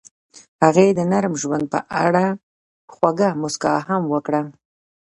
هغې 0.63 0.87
د 0.97 0.99
نرم 1.11 1.33
ژوند 1.41 1.65
په 1.73 1.79
اړه 2.05 2.25
خوږه 2.93 3.29
موسکا 3.41 3.73
هم 3.87 4.03
وکړه. 4.13 4.41